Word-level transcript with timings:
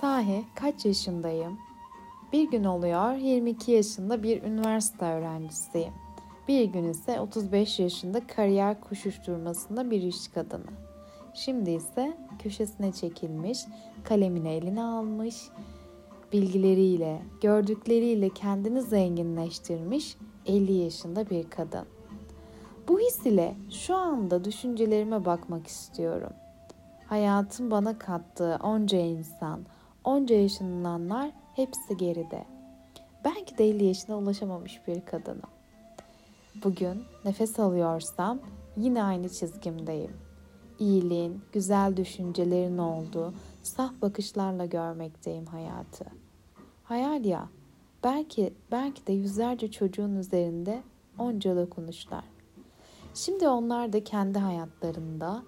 Sahi 0.00 0.44
kaç 0.54 0.84
yaşındayım? 0.84 1.58
Bir 2.32 2.50
gün 2.50 2.64
oluyor 2.64 3.14
22 3.14 3.72
yaşında 3.72 4.22
bir 4.22 4.42
üniversite 4.42 5.04
öğrencisiyim. 5.04 5.92
Bir 6.48 6.64
gün 6.64 6.84
ise 6.84 7.20
35 7.20 7.78
yaşında 7.78 8.26
kariyer 8.26 8.80
koşuşturmasında 8.80 9.90
bir 9.90 10.02
iş 10.02 10.28
kadını. 10.28 10.70
Şimdi 11.34 11.70
ise 11.70 12.16
köşesine 12.38 12.92
çekilmiş, 12.92 13.58
kalemini 14.04 14.48
eline 14.48 14.82
almış, 14.82 15.36
bilgileriyle, 16.32 17.22
gördükleriyle 17.40 18.28
kendini 18.28 18.82
zenginleştirmiş 18.82 20.16
50 20.46 20.72
yaşında 20.72 21.30
bir 21.30 21.50
kadın. 21.50 21.84
Bu 22.88 23.00
his 23.00 23.26
ile 23.26 23.54
şu 23.70 23.96
anda 23.96 24.44
düşüncelerime 24.44 25.24
bakmak 25.24 25.66
istiyorum. 25.66 26.32
Hayatın 27.06 27.70
bana 27.70 27.98
kattığı 27.98 28.58
onca 28.62 28.98
insan, 28.98 29.60
onca 30.08 30.36
yaşanılanlar 30.36 31.30
hepsi 31.56 31.96
geride. 31.96 32.44
Belki 33.24 33.58
de 33.58 33.68
50 33.68 33.84
yaşına 33.84 34.18
ulaşamamış 34.18 34.80
bir 34.86 35.00
kadınım. 35.00 35.50
Bugün 36.64 37.02
nefes 37.24 37.60
alıyorsam 37.60 38.38
yine 38.76 39.02
aynı 39.02 39.28
çizgimdeyim. 39.28 40.16
İyiliğin, 40.78 41.42
güzel 41.52 41.96
düşüncelerin 41.96 42.78
olduğu 42.78 43.34
saf 43.62 43.90
bakışlarla 44.02 44.66
görmekteyim 44.66 45.46
hayatı. 45.46 46.04
Hayal 46.84 47.24
ya, 47.24 47.48
belki 48.04 48.54
belki 48.72 49.06
de 49.06 49.12
yüzlerce 49.12 49.70
çocuğun 49.70 50.16
üzerinde 50.16 50.82
onca 51.18 51.56
dokunuşlar. 51.56 52.24
Şimdi 53.14 53.48
onlar 53.48 53.92
da 53.92 54.04
kendi 54.04 54.38
hayatlarında, 54.38 55.42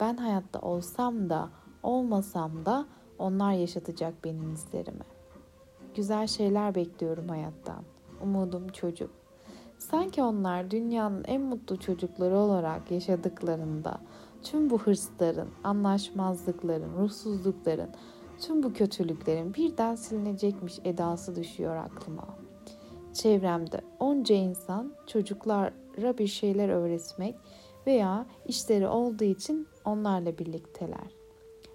ben 0.00 0.16
hayatta 0.16 0.60
olsam 0.60 1.30
da 1.30 1.48
olmasam 1.82 2.66
da 2.66 2.86
onlar 3.20 3.52
yaşatacak 3.52 4.24
benim 4.24 4.52
izlerimi. 4.52 5.04
Güzel 5.94 6.26
şeyler 6.26 6.74
bekliyorum 6.74 7.28
hayattan. 7.28 7.82
Umudum 8.22 8.68
çocuk. 8.68 9.10
Sanki 9.78 10.22
onlar 10.22 10.70
dünyanın 10.70 11.24
en 11.24 11.40
mutlu 11.42 11.80
çocukları 11.80 12.36
olarak 12.36 12.90
yaşadıklarında 12.90 14.00
tüm 14.42 14.70
bu 14.70 14.78
hırsların, 14.78 15.48
anlaşmazlıkların, 15.64 16.96
ruhsuzlukların, 16.98 17.90
tüm 18.40 18.62
bu 18.62 18.72
kötülüklerin 18.72 19.54
birden 19.54 19.94
silinecekmiş 19.94 20.78
edası 20.84 21.36
düşüyor 21.36 21.76
aklıma. 21.76 22.28
Çevremde 23.12 23.80
onca 23.98 24.34
insan 24.34 24.94
çocuklara 25.06 26.18
bir 26.18 26.26
şeyler 26.26 26.68
öğretmek 26.68 27.36
veya 27.86 28.26
işleri 28.46 28.88
olduğu 28.88 29.24
için 29.24 29.68
onlarla 29.84 30.38
birlikteler. 30.38 31.19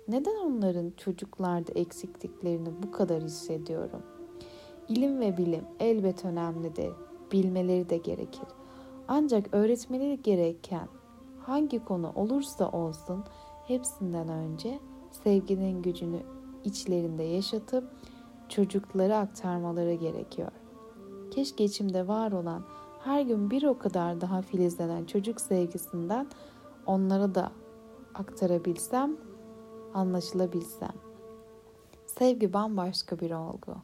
Neden 0.07 0.35
onların 0.35 0.91
çocuklarda 0.97 1.71
eksikliklerini 1.71 2.69
bu 2.83 2.91
kadar 2.91 3.23
hissediyorum? 3.23 4.01
İlim 4.87 5.19
ve 5.19 5.37
bilim 5.37 5.63
elbet 5.79 6.25
önemlidir. 6.25 6.93
Bilmeleri 7.31 7.89
de 7.89 7.97
gerekir. 7.97 8.47
Ancak 9.07 9.53
öğretmeleri 9.53 10.21
gereken 10.21 10.87
hangi 11.39 11.85
konu 11.85 12.11
olursa 12.15 12.71
olsun 12.71 13.23
hepsinden 13.67 14.29
önce 14.29 14.79
sevginin 15.23 15.81
gücünü 15.81 16.19
içlerinde 16.63 17.23
yaşatıp 17.23 17.83
çocuklara 18.49 19.17
aktarmaları 19.17 19.93
gerekiyor. 19.93 20.51
Keşke 21.31 21.63
içimde 21.63 22.07
var 22.07 22.31
olan 22.31 22.63
her 23.03 23.21
gün 23.21 23.51
bir 23.51 23.63
o 23.63 23.77
kadar 23.77 24.21
daha 24.21 24.41
filizlenen 24.41 25.05
çocuk 25.05 25.41
sevgisinden 25.41 26.27
onlara 26.85 27.35
da 27.35 27.51
aktarabilsem, 28.13 29.17
anlaşılabilsem. 29.95 30.93
Sevgi 32.07 32.53
bambaşka 32.53 33.19
bir 33.19 33.31
olgu. 33.31 33.75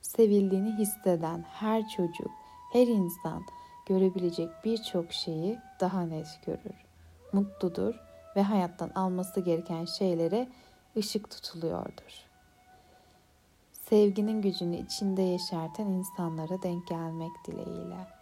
Sevildiğini 0.00 0.78
hisseden 0.78 1.42
her 1.48 1.88
çocuk, 1.88 2.30
her 2.72 2.86
insan 2.86 3.42
görebilecek 3.86 4.48
birçok 4.64 5.12
şeyi 5.12 5.58
daha 5.80 6.02
net 6.02 6.40
görür. 6.46 6.84
Mutludur 7.32 7.94
ve 8.36 8.42
hayattan 8.42 8.90
alması 8.94 9.40
gereken 9.40 9.84
şeylere 9.84 10.48
ışık 10.96 11.30
tutuluyordur. 11.30 12.26
Sevginin 13.72 14.42
gücünü 14.42 14.76
içinde 14.76 15.22
yeşerten 15.22 15.86
insanlara 15.86 16.62
denk 16.62 16.86
gelmek 16.86 17.32
dileğiyle. 17.46 18.21